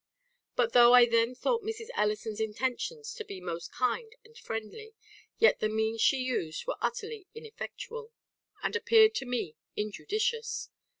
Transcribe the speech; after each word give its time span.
But 0.55 0.73
though 0.73 0.95
I 0.95 1.05
then 1.05 1.35
thought 1.35 1.61
Mrs. 1.61 1.89
Ellison's 1.93 2.39
intentions 2.39 3.13
to 3.13 3.23
be 3.23 3.39
most 3.39 3.71
kind 3.71 4.11
and 4.25 4.35
friendly, 4.35 4.95
yet 5.37 5.59
the 5.59 5.69
means 5.69 6.01
she 6.01 6.17
used 6.17 6.65
were 6.65 6.77
utterly 6.81 7.27
ineffectual, 7.35 8.11
and 8.63 8.75
appeared 8.75 9.13
to 9.13 9.27
me 9.27 9.57
injudicious. 9.75 10.69